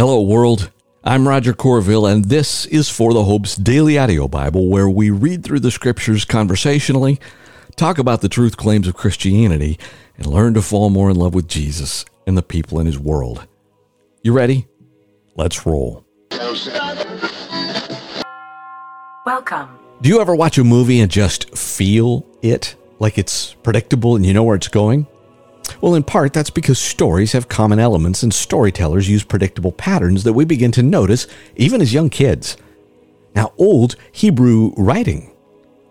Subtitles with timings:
[0.00, 0.70] Hello, world.
[1.04, 5.44] I'm Roger Corville, and this is For the Hope's Daily Audio Bible, where we read
[5.44, 7.20] through the scriptures conversationally,
[7.76, 9.78] talk about the truth claims of Christianity,
[10.16, 13.46] and learn to fall more in love with Jesus and the people in his world.
[14.22, 14.68] You ready?
[15.36, 16.06] Let's roll.
[19.26, 19.68] Welcome.
[20.00, 22.74] Do you ever watch a movie and just feel it?
[23.00, 25.06] Like it's predictable and you know where it's going?
[25.80, 30.32] Well, in part, that's because stories have common elements and storytellers use predictable patterns that
[30.32, 32.56] we begin to notice even as young kids.
[33.34, 35.32] Now, old Hebrew writing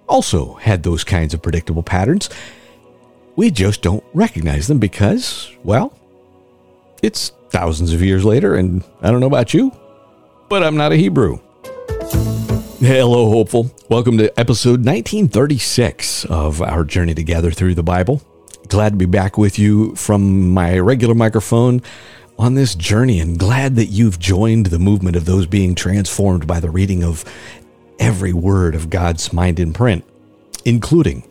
[0.08, 2.30] also had those kinds of predictable patterns.
[3.36, 5.98] We just don't recognize them because, well,
[7.02, 9.72] it's thousands of years later, and I don't know about you,
[10.50, 11.40] but I'm not a Hebrew.
[12.80, 13.72] Hello, hopeful.
[13.90, 18.22] Welcome to episode 1936 of our journey together through the Bible.
[18.70, 21.82] Glad to be back with you from my regular microphone
[22.38, 26.60] on this journey, and glad that you've joined the movement of those being transformed by
[26.60, 27.26] the reading of
[27.98, 30.06] every word of God's mind in print,
[30.66, 31.24] including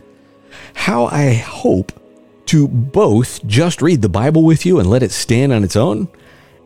[0.74, 1.92] how I hope
[2.46, 6.08] to both just read the Bible with you and let it stand on its own,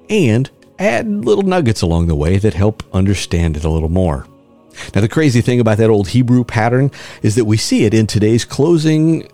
[0.09, 4.27] and add little nuggets along the way that help understand it a little more.
[4.95, 8.06] Now, the crazy thing about that old Hebrew pattern is that we see it in
[8.06, 9.28] today's closing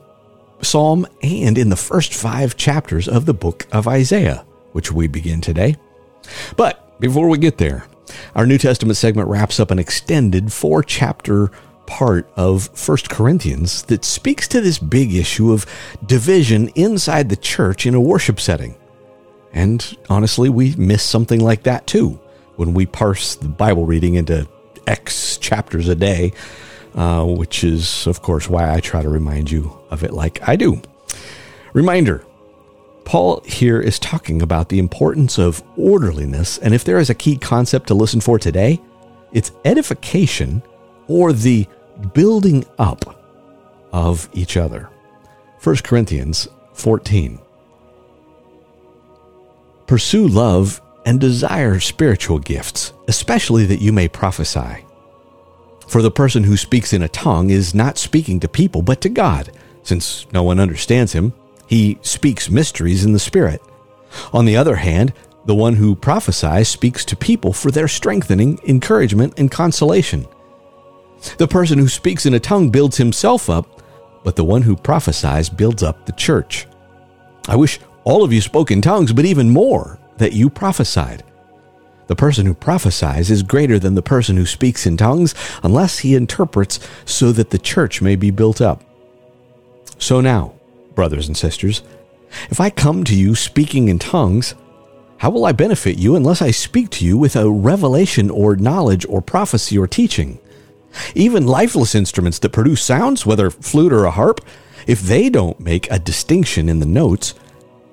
[0.62, 5.40] psalm and in the first five chapters of the book of Isaiah, which we begin
[5.40, 5.76] today.
[6.56, 7.86] But before we get there,
[8.34, 11.50] our New Testament segment wraps up an extended four chapter
[11.86, 15.66] part of First Corinthians that speaks to this big issue of
[16.04, 18.76] division inside the church in a worship setting.
[19.52, 22.20] And honestly, we miss something like that too
[22.56, 24.46] when we parse the Bible reading into
[24.86, 26.32] X chapters a day
[26.94, 30.56] uh, which is, of course, why I try to remind you of it like I
[30.56, 30.80] do.
[31.72, 32.24] Reminder
[33.04, 37.38] Paul here is talking about the importance of orderliness, and if there is a key
[37.38, 38.80] concept to listen for today,
[39.32, 40.62] it's edification
[41.06, 41.66] or the
[42.12, 43.18] building up
[43.92, 44.90] of each other.
[45.62, 47.38] 1 Corinthians 14.
[49.86, 54.84] Pursue love and desire spiritual gifts, especially that you may prophesy.
[55.88, 59.08] For the person who speaks in a tongue is not speaking to people, but to
[59.08, 59.50] God.
[59.82, 61.32] Since no one understands him,
[61.66, 63.62] he speaks mysteries in the Spirit.
[64.32, 65.14] On the other hand,
[65.46, 70.26] the one who prophesies speaks to people for their strengthening, encouragement, and consolation.
[71.38, 73.82] The person who speaks in a tongue builds himself up,
[74.24, 76.66] but the one who prophesies builds up the church.
[77.48, 81.24] I wish all of you spoke in tongues, but even more that you prophesied.
[82.08, 86.14] The person who prophesies is greater than the person who speaks in tongues unless he
[86.14, 88.82] interprets so that the church may be built up.
[89.98, 90.54] So now,
[90.94, 91.82] brothers and sisters,
[92.50, 94.54] if I come to you speaking in tongues,
[95.18, 99.04] how will I benefit you unless I speak to you with a revelation or knowledge
[99.06, 100.38] or prophecy or teaching?
[101.14, 104.40] Even lifeless instruments that produce sounds, whether flute or a harp,
[104.86, 107.34] if they don't make a distinction in the notes,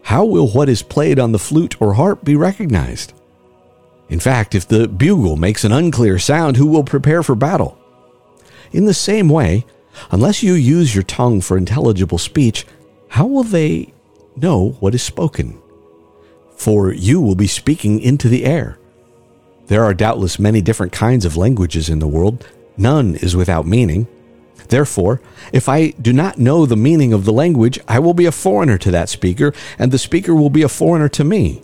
[0.04, 3.12] how will what is played on the flute or harp be recognized?
[4.10, 7.78] In fact, if the bugle makes an unclear sound, who will prepare for battle?
[8.72, 9.66] In the same way,
[10.12, 12.66] unless you use your tongue for intelligible speech,
[13.10, 13.94] how will they
[14.36, 15.60] know what is spoken?
[16.56, 18.78] For you will be speaking into the air.
[19.68, 24.08] There are doubtless many different kinds of languages in the world, none is without meaning.
[24.68, 25.22] Therefore,
[25.52, 28.78] if I do not know the meaning of the language, I will be a foreigner
[28.80, 31.62] to that speaker, and the speaker will be a foreigner to me.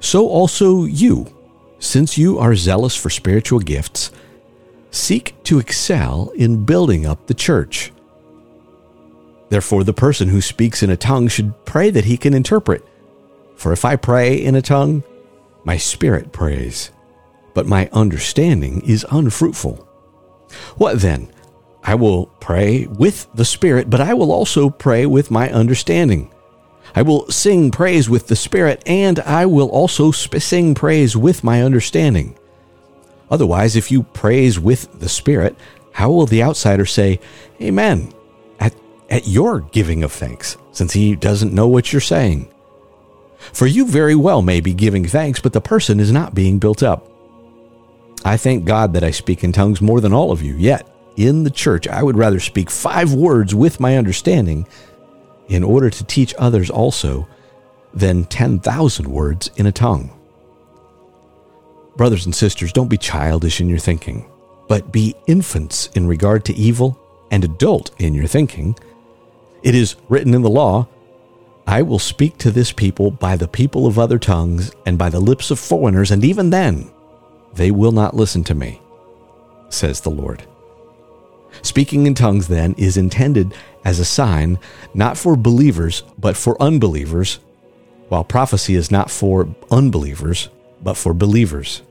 [0.00, 1.32] So also you
[1.82, 4.12] since you are zealous for spiritual gifts,
[4.92, 7.92] seek to excel in building up the church.
[9.48, 12.86] Therefore, the person who speaks in a tongue should pray that he can interpret.
[13.56, 15.02] For if I pray in a tongue,
[15.64, 16.92] my spirit prays,
[17.52, 19.76] but my understanding is unfruitful.
[20.76, 21.32] What then?
[21.82, 26.31] I will pray with the Spirit, but I will also pray with my understanding.
[26.94, 31.62] I will sing praise with the Spirit, and I will also sing praise with my
[31.62, 32.36] understanding.
[33.30, 35.56] Otherwise, if you praise with the Spirit,
[35.92, 37.18] how will the outsider say,
[37.60, 38.12] Amen,
[38.60, 38.74] at,
[39.08, 42.52] at your giving of thanks, since he doesn't know what you're saying?
[43.38, 46.82] For you very well may be giving thanks, but the person is not being built
[46.82, 47.08] up.
[48.24, 51.42] I thank God that I speak in tongues more than all of you, yet in
[51.42, 54.66] the church I would rather speak five words with my understanding
[55.48, 57.28] in order to teach others also
[57.94, 60.10] than 10,000 words in a tongue.
[61.96, 64.30] Brothers and sisters, don't be childish in your thinking,
[64.68, 66.98] but be infants in regard to evil
[67.30, 68.76] and adult in your thinking.
[69.62, 70.88] It is written in the law
[71.66, 75.20] I will speak to this people by the people of other tongues and by the
[75.20, 76.90] lips of foreigners, and even then
[77.54, 78.80] they will not listen to me,
[79.68, 80.44] says the Lord.
[81.60, 83.54] Speaking in tongues, then, is intended
[83.84, 84.58] as a sign
[84.94, 87.38] not for believers, but for unbelievers,
[88.08, 90.48] while prophecy is not for unbelievers,
[90.82, 91.82] but for believers.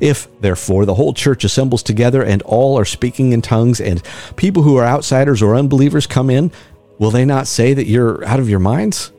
[0.00, 4.02] If, therefore, the whole church assembles together and all are speaking in tongues, and
[4.36, 6.50] people who are outsiders or unbelievers come in,
[6.98, 9.12] will they not say that you're out of your minds?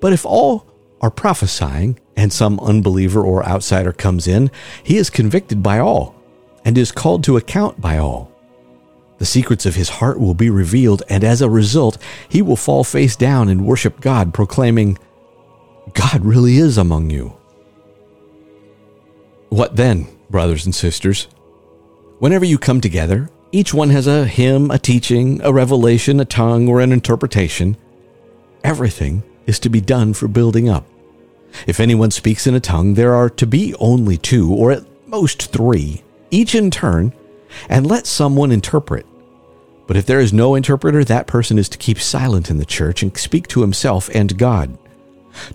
[0.00, 0.66] But if all
[1.00, 4.50] are prophesying, and some unbeliever or outsider comes in,
[4.82, 6.14] he is convicted by all,
[6.64, 8.31] and is called to account by all.
[9.22, 11.96] The secrets of his heart will be revealed, and as a result,
[12.28, 14.98] he will fall face down and worship God, proclaiming,
[15.94, 17.32] God really is among you.
[19.48, 21.28] What then, brothers and sisters?
[22.18, 26.66] Whenever you come together, each one has a hymn, a teaching, a revelation, a tongue,
[26.66, 27.76] or an interpretation.
[28.64, 30.84] Everything is to be done for building up.
[31.68, 35.52] If anyone speaks in a tongue, there are to be only two, or at most
[35.52, 36.02] three,
[36.32, 37.12] each in turn,
[37.68, 39.06] and let someone interpret.
[39.92, 43.02] But if there is no interpreter, that person is to keep silent in the church
[43.02, 44.78] and speak to himself and God.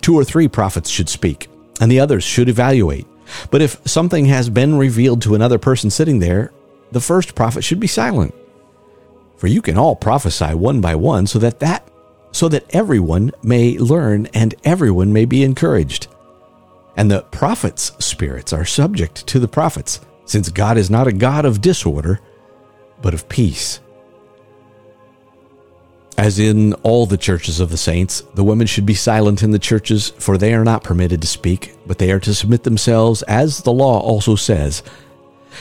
[0.02, 1.50] Two or three prophets should speak,
[1.82, 3.08] and the others should evaluate.
[3.50, 6.52] But if something has been revealed to another person sitting there,
[6.92, 8.32] the first prophet should be silent.
[9.38, 11.90] For you can all prophesy one by one so that that
[12.32, 16.10] so that everyone may learn and everyone may be encouraged.
[16.96, 21.44] And the prophets' spirits are subject to the prophets, since God is not a God
[21.44, 22.20] of disorder,
[23.02, 23.80] but of peace.
[26.18, 29.60] As in all the churches of the saints, the women should be silent in the
[29.60, 33.62] churches, for they are not permitted to speak, but they are to submit themselves, as
[33.62, 34.82] the law also says.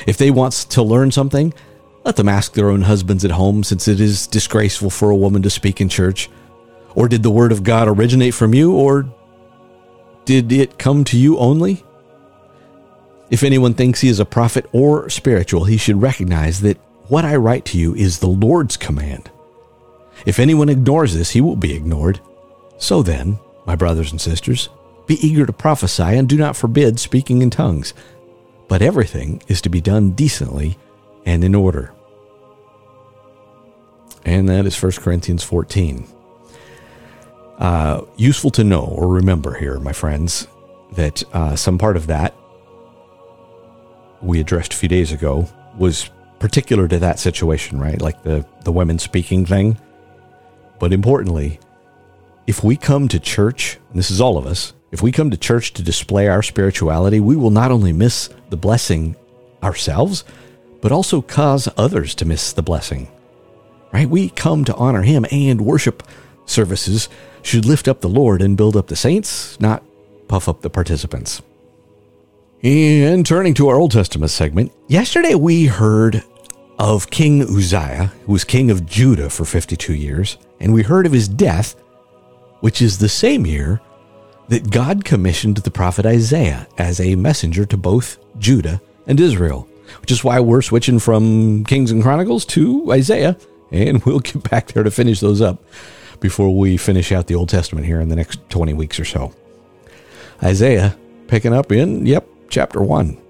[0.07, 1.53] If they want to learn something,
[2.05, 5.43] let them ask their own husbands at home, since it is disgraceful for a woman
[5.43, 6.31] to speak in church.
[6.95, 9.07] Or did the word of God originate from you, or
[10.25, 11.85] did it come to you only?
[13.29, 16.79] If anyone thinks he is a prophet or spiritual, he should recognize that
[17.09, 19.31] what I write to you is the Lord's command.
[20.25, 22.21] If anyone ignores this, he will be ignored.
[22.79, 24.69] So then, my brothers and sisters,
[25.07, 27.95] be eager to prophesy and do not forbid speaking in tongues.
[28.69, 30.79] But everything is to be done decently
[31.25, 31.93] and in order.
[34.25, 36.07] And that is 1 Corinthians 14.
[37.59, 40.49] Uh, useful to know or remember here, my friends,
[40.93, 42.35] that uh, some part of that
[44.21, 48.01] we addressed a few days ago was particular to that situation, right?
[48.01, 49.79] Like the, the women speaking thing.
[50.79, 51.59] But importantly,
[52.47, 55.37] if we come to church, and this is all of us, if we come to
[55.37, 59.17] church to display our spirituality, we will not only miss the blessing
[59.63, 60.25] ourselves,
[60.81, 63.09] but also cause others to miss the blessing.
[63.93, 64.09] Right?
[64.09, 66.03] We come to honor Him, and worship
[66.45, 67.09] services
[67.43, 69.83] should lift up the Lord and build up the saints, not
[70.29, 71.43] puff up the participants.
[72.63, 76.23] And turning to our Old Testament segment, yesterday we heard
[76.79, 81.13] of King Uzziah, who was king of Judah for 52 years, and we heard of
[81.13, 81.75] his death,
[82.61, 83.81] which is the same year
[84.49, 89.69] that God commissioned the prophet Isaiah as a messenger to both Judah and Israel,
[90.01, 93.37] which is why we're switching from Kings and Chronicles to Isaiah,
[93.71, 95.63] and we'll get back there to finish those up
[96.21, 99.35] before we finish out the Old Testament here in the next 20 weeks or so.
[100.43, 103.26] Isaiah picking up in, yep, chapter 1.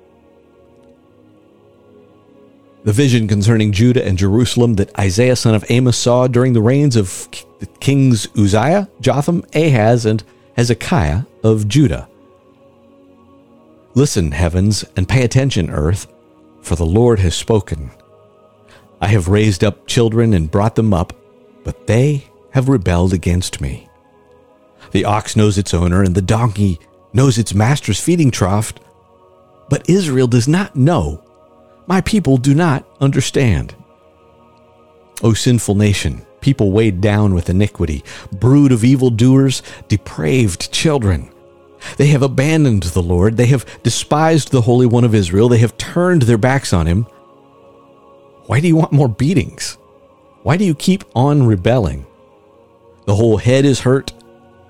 [2.87, 6.95] The vision concerning Judah and Jerusalem that Isaiah son of Amos saw during the reigns
[6.95, 7.29] of
[7.81, 10.23] kings Uzziah, Jotham, Ahaz, and
[10.57, 12.09] Hezekiah of Judah.
[13.95, 16.07] Listen, heavens, and pay attention, earth,
[16.63, 17.91] for the Lord has spoken.
[19.01, 21.13] I have raised up children and brought them up,
[21.65, 23.89] but they have rebelled against me.
[24.93, 26.79] The ox knows its owner, and the donkey
[27.13, 28.73] knows its master's feeding trough,
[29.69, 31.26] but Israel does not know
[31.87, 33.75] my people do not understand.
[35.23, 41.31] O sinful nation, people weighed down with iniquity, brood of evildoers, depraved children.
[41.97, 43.37] They have abandoned the Lord.
[43.37, 45.49] They have despised the Holy One of Israel.
[45.49, 47.05] They have turned their backs on him.
[48.47, 49.79] Why do you want more beatings?
[50.43, 52.07] Why do you keep on rebelling?
[53.07, 54.13] The whole head is hurt,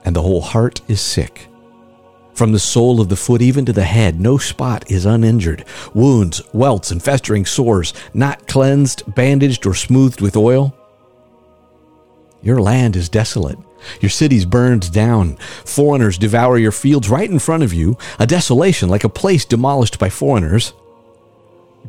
[0.04, 1.49] and the whole heart is sick.
[2.37, 5.64] From the sole of the foot even to the head, no spot is uninjured.
[5.95, 10.76] Wounds, welts, and festering sores, not cleansed, bandaged, or smoothed with oil.
[12.43, 13.59] Your land is desolate.
[14.02, 15.38] Your cities burned down.
[15.64, 19.99] Foreigners devour your fields right in front of you, a desolation like a place demolished
[19.99, 20.75] by foreigners.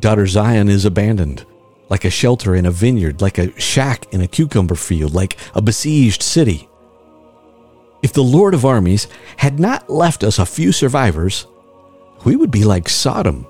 [0.00, 1.44] Daughter Zion is abandoned,
[1.90, 5.60] like a shelter in a vineyard, like a shack in a cucumber field, like a
[5.60, 6.67] besieged city.
[8.02, 11.46] If the Lord of armies had not left us a few survivors,
[12.24, 13.46] we would be like Sodom.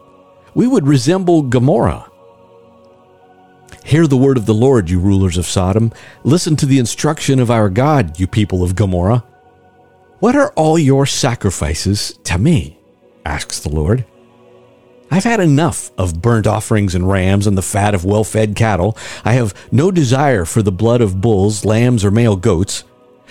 [0.55, 2.11] We would resemble Gomorrah.
[3.85, 5.93] Hear the word of the Lord, you rulers of Sodom.
[6.25, 9.25] Listen to the instruction of our God, you people of Gomorrah.
[10.19, 12.79] What are all your sacrifices to me?
[13.25, 14.05] asks the Lord.
[15.11, 18.97] I've had enough of burnt offerings and rams and the fat of well fed cattle.
[19.25, 22.85] I have no desire for the blood of bulls, lambs, or male goats.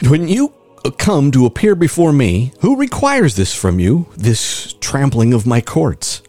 [0.07, 0.53] When you
[0.98, 6.22] come to appear before me, who requires this from you, this trampling of my courts?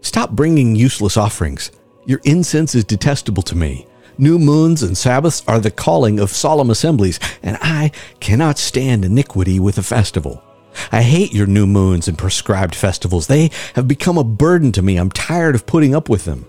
[0.00, 1.70] Stop bringing useless offerings.
[2.06, 3.86] Your incense is detestable to me.
[4.16, 9.60] New moons and Sabbaths are the calling of solemn assemblies, and I cannot stand iniquity
[9.60, 10.42] with a festival.
[10.90, 13.26] I hate your new moons and prescribed festivals.
[13.26, 14.96] They have become a burden to me.
[14.96, 16.46] I'm tired of putting up with them.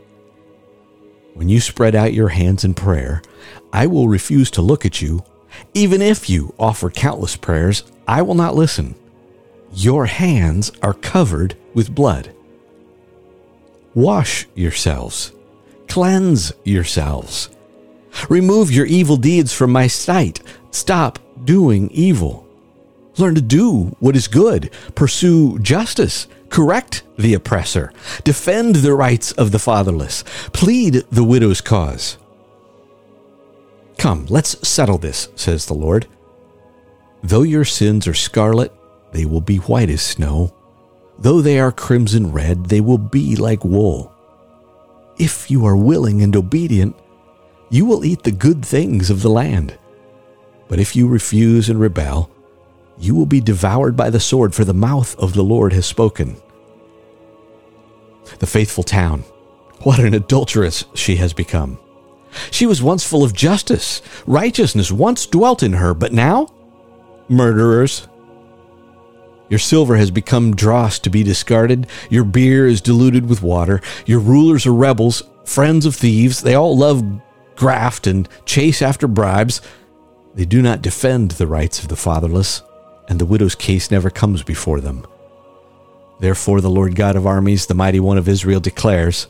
[1.33, 3.21] When you spread out your hands in prayer,
[3.71, 5.23] I will refuse to look at you.
[5.73, 8.95] Even if you offer countless prayers, I will not listen.
[9.73, 12.33] Your hands are covered with blood.
[13.93, 15.31] Wash yourselves,
[15.87, 17.49] cleanse yourselves.
[18.29, 20.41] Remove your evil deeds from my sight.
[20.71, 22.47] Stop doing evil.
[23.17, 27.91] Learn to do what is good, pursue justice, correct the oppressor,
[28.23, 30.23] defend the rights of the fatherless,
[30.53, 32.17] plead the widow's cause.
[33.99, 36.07] Come, let's settle this, says the Lord.
[37.21, 38.73] Though your sins are scarlet,
[39.11, 40.55] they will be white as snow.
[41.19, 44.13] Though they are crimson red, they will be like wool.
[45.17, 46.95] If you are willing and obedient,
[47.69, 49.77] you will eat the good things of the land.
[50.69, 52.31] But if you refuse and rebel,
[52.97, 56.37] you will be devoured by the sword, for the mouth of the Lord has spoken.
[58.39, 59.23] The faithful town,
[59.81, 61.79] what an adulteress she has become.
[62.51, 66.47] She was once full of justice, righteousness once dwelt in her, but now,
[67.27, 68.07] murderers.
[69.49, 71.87] Your silver has become dross to be discarded.
[72.09, 73.81] Your beer is diluted with water.
[74.05, 76.41] Your rulers are rebels, friends of thieves.
[76.41, 77.03] They all love
[77.55, 79.61] graft and chase after bribes.
[80.35, 82.61] They do not defend the rights of the fatherless,
[83.07, 85.05] and the widow's case never comes before them.
[86.19, 89.27] Therefore, the Lord God of armies, the mighty one of Israel, declares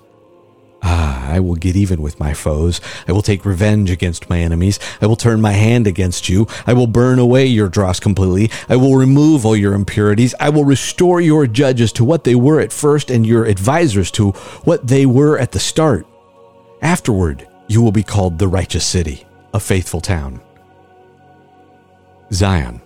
[0.82, 2.80] Ah, I will get even with my foes.
[3.08, 4.80] I will take revenge against my enemies.
[5.02, 6.48] I will turn my hand against you.
[6.66, 8.50] I will burn away your dross completely.
[8.70, 10.34] I will remove all your impurities.
[10.40, 14.32] I will restore your judges to what they were at first and your advisers to
[14.64, 16.08] what they were at the start.
[16.82, 20.40] Afterward, you will be called the righteous city, a faithful town.
[22.32, 22.82] Zion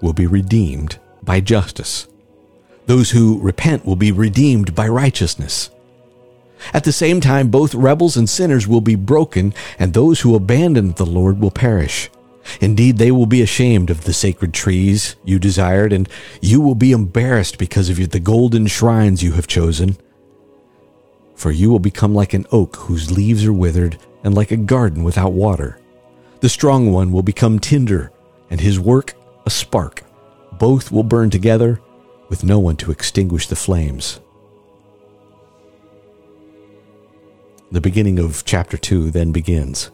[0.00, 2.08] will be redeemed by justice.
[2.86, 5.70] Those who repent will be redeemed by righteousness.
[6.72, 10.92] At the same time, both rebels and sinners will be broken, and those who abandon
[10.92, 12.10] the Lord will perish.
[12.60, 16.08] Indeed, they will be ashamed of the sacred trees you desired, and
[16.40, 19.96] you will be embarrassed because of the golden shrines you have chosen.
[21.34, 25.04] For you will become like an oak whose leaves are withered, and like a garden
[25.04, 25.78] without water.
[26.40, 28.12] The strong one will become tinder,
[28.50, 30.02] and his work a spark.
[30.52, 31.80] Both will burn together,
[32.28, 34.20] with no one to extinguish the flames.
[37.72, 39.90] The beginning of chapter 2 then begins.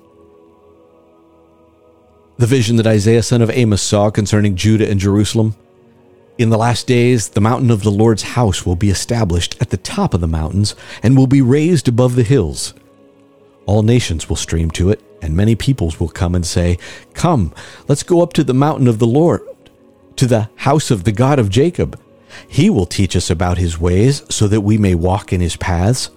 [2.36, 5.54] The vision that Isaiah son of Amos saw concerning Judah and Jerusalem.
[6.36, 9.78] In the last days, the mountain of the Lord's house will be established at the
[9.78, 12.74] top of the mountains and will be raised above the hills.
[13.64, 16.78] All nations will stream to it, and many peoples will come and say,
[17.14, 17.54] Come,
[17.88, 19.40] let's go up to the mountain of the Lord,
[20.16, 21.98] to the house of the God of Jacob.
[22.48, 26.10] He will teach us about his ways so that we may walk in his paths.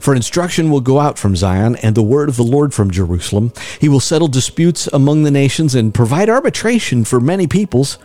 [0.00, 3.52] For instruction will go out from Zion, and the word of the Lord from Jerusalem.
[3.80, 7.98] He will settle disputes among the nations and provide arbitration for many peoples.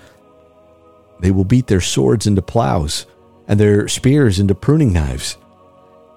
[1.20, 3.06] They will beat their swords into plows,
[3.48, 5.38] and their spears into pruning knives.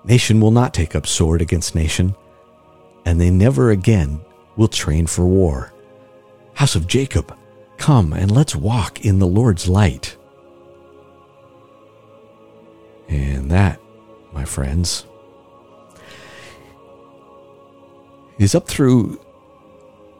[0.04, 2.14] Nation will not take up sword against nation,
[3.04, 4.20] and they never again
[4.56, 5.72] will train for war.
[6.54, 7.36] House of Jacob,
[7.76, 10.16] come and let's walk in the Lord's light.
[13.08, 13.80] And that,
[14.32, 15.06] my friends,
[18.38, 19.20] is up through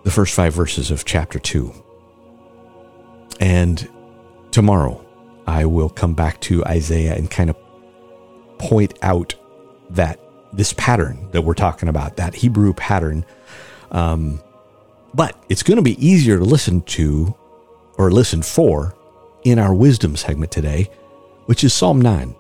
[0.04, 1.72] the first five verses of chapter 2.
[3.40, 3.88] And
[4.50, 5.04] tomorrow
[5.46, 7.56] I will come back to Isaiah and kind of
[8.58, 9.34] point out
[9.90, 10.20] that
[10.52, 13.24] this pattern that we're talking about, that Hebrew pattern.
[13.90, 14.40] Um,
[15.12, 17.34] but it's going to be easier to listen to
[17.98, 18.94] or listen for
[19.44, 20.90] in our wisdom segment today,
[21.44, 22.34] which is Psalm 9.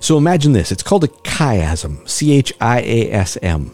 [0.00, 3.72] So imagine this it's called a chiasm, C H I A S M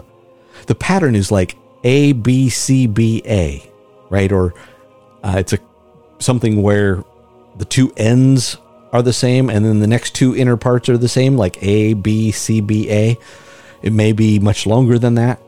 [0.69, 3.69] the pattern is like A B C B A,
[4.11, 4.31] right?
[4.31, 4.55] Or
[5.25, 5.59] uh, it's a
[6.21, 7.03] something where
[7.57, 8.57] the two ends
[8.93, 11.95] are the same and then the next two inner parts are the same, like A,
[11.95, 13.17] B, C, B, A.
[13.83, 15.41] It may be much longer than that,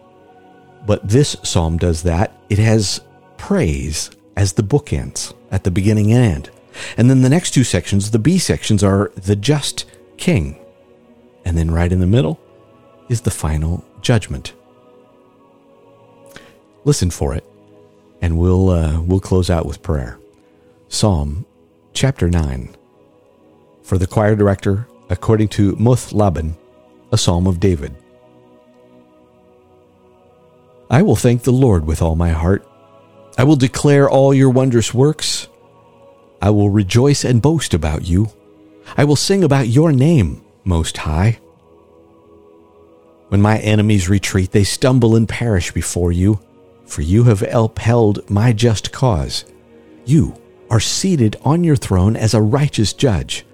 [0.87, 2.33] but this psalm does that.
[2.49, 3.00] It has
[3.37, 6.50] praise as the bookends at the beginning and end.
[6.97, 9.85] And then the next two sections, the B sections, are the just
[10.17, 10.59] king.
[11.45, 12.41] And then right in the middle
[13.09, 14.55] is the final judgment.
[16.85, 17.45] Listen for it,
[18.23, 20.19] and we'll, uh, we'll close out with prayer.
[20.89, 21.45] Psalm
[21.93, 22.75] chapter 9.
[23.83, 26.55] For the choir director, according to Muth Labben,
[27.13, 27.95] a psalm of David.
[30.89, 32.67] I will thank the Lord with all my heart.
[33.37, 35.49] I will declare all your wondrous works.
[36.43, 38.31] I will rejoice and boast about you.
[38.97, 41.39] I will sing about your name, Most High.
[43.29, 46.41] When my enemies retreat, they stumble and perish before you,
[46.90, 49.44] for you have upheld my just cause.
[50.04, 50.35] You
[50.68, 53.44] are seated on your throne as a righteous judge.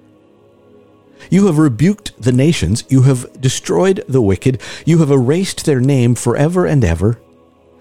[1.31, 6.15] You have rebuked the nations, you have destroyed the wicked, you have erased their name
[6.15, 7.21] forever and ever.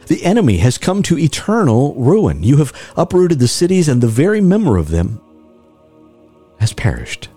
[0.08, 2.44] The enemy has come to eternal ruin.
[2.44, 5.20] You have uprooted the cities, and the very memory of them
[6.60, 7.30] has perished.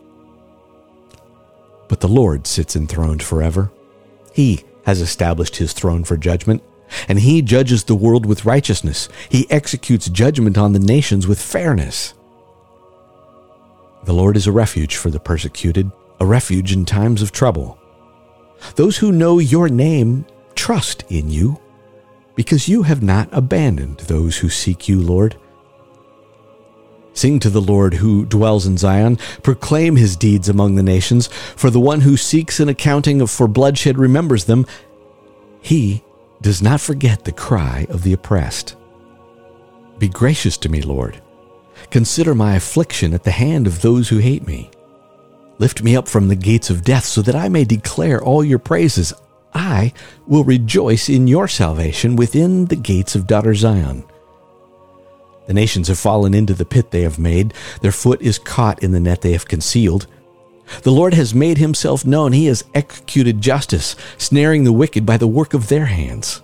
[1.88, 3.70] But the Lord sits enthroned forever.
[4.32, 6.62] He has established his throne for judgment,
[7.08, 9.08] and he judges the world with righteousness.
[9.28, 12.14] He executes judgment on the nations with fairness.
[14.04, 15.90] The Lord is a refuge for the persecuted,
[16.20, 17.78] a refuge in times of trouble.
[18.76, 21.60] Those who know your name trust in you
[22.34, 25.36] because you have not abandoned those who seek you, Lord.
[27.12, 31.26] Sing to the Lord who dwells in Zion, proclaim his deeds among the nations,
[31.56, 34.66] for the one who seeks an accounting for bloodshed remembers them.
[35.60, 36.04] He
[36.40, 38.76] does not forget the cry of the oppressed.
[39.98, 41.20] Be gracious to me, Lord.
[41.90, 44.70] Consider my affliction at the hand of those who hate me.
[45.58, 48.60] Lift me up from the gates of death so that I may declare all your
[48.60, 49.12] praises.
[49.52, 49.92] I
[50.26, 54.04] will rejoice in your salvation within the gates of daughter Zion.
[55.46, 58.92] The nations have fallen into the pit they have made, their foot is caught in
[58.92, 60.06] the net they have concealed.
[60.82, 65.26] The Lord has made himself known, he has executed justice, snaring the wicked by the
[65.26, 66.42] work of their hands.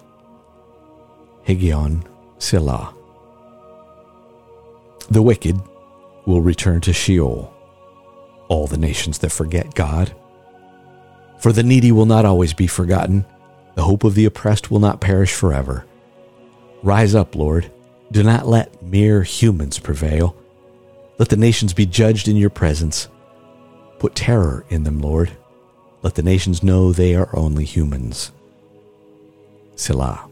[1.46, 2.04] Higgaion
[2.38, 2.94] Selah.
[5.10, 5.60] The wicked
[6.26, 7.52] will return to Sheol,
[8.48, 10.14] all the nations that forget God
[11.44, 13.26] for the needy will not always be forgotten,
[13.74, 15.84] the hope of the oppressed will not perish forever.
[16.82, 17.70] Rise up, Lord.
[18.10, 20.34] Do not let mere humans prevail.
[21.18, 23.08] Let the nations be judged in your presence.
[24.04, 25.32] Put terror in them, Lord.
[26.02, 28.32] Let the nations know they are only humans.
[29.76, 30.28] Selah.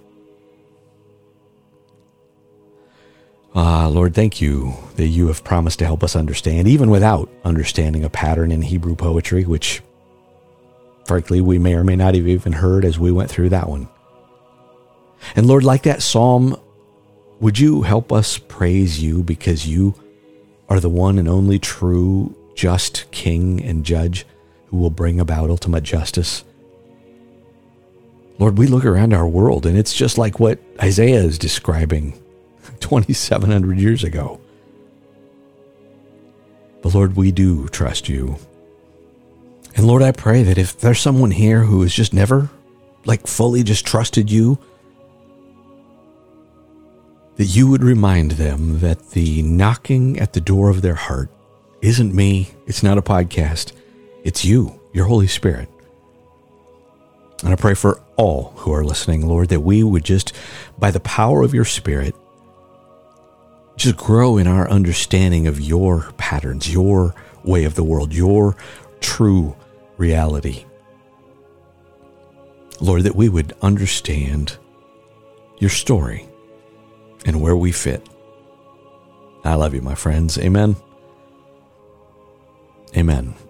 [3.54, 8.04] Ah, Lord, thank you that you have promised to help us understand, even without understanding
[8.04, 9.80] a pattern in Hebrew poetry, which
[11.06, 13.88] frankly, we may or may not have even heard as we went through that one.
[15.35, 16.61] And Lord, like that psalm,
[17.40, 19.94] would you help us praise you because you
[20.68, 24.27] are the one and only true, just King and Judge
[24.67, 26.45] who will bring about ultimate justice?
[28.38, 32.12] Lord, we look around our world and it's just like what Isaiah is describing
[32.81, 34.41] 2,700 years ago.
[36.83, 38.37] But Lord, we do trust you.
[39.77, 42.51] And Lord, I pray that if there's someone here who has just never,
[43.05, 44.59] like, fully just trusted you,
[47.37, 51.31] that you would remind them that the knocking at the door of their heart
[51.83, 53.73] isn't me, it's not a podcast,
[54.23, 55.68] it's you, your Holy Spirit.
[57.42, 60.33] And I pray for all who are listening, Lord, that we would just,
[60.79, 62.14] by the power of your Spirit,
[63.77, 68.57] just grow in our understanding of your patterns, your way of the world, your
[69.01, 69.57] true
[69.97, 70.64] reality.
[72.81, 74.57] Lord, that we would understand
[75.59, 76.29] your story
[77.27, 78.09] and where we fit.
[79.45, 80.38] I love you, my friends.
[80.38, 80.77] Amen.
[82.96, 83.41] Amen.